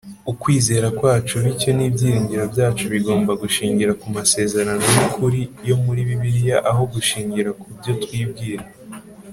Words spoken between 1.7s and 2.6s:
n'ibyiringiro